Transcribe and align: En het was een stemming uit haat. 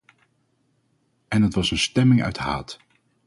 En 1.27 1.41
het 1.41 1.53
was 1.53 1.71
een 1.71 1.77
stemming 1.77 2.23
uit 2.23 2.37
haat. 2.37 2.79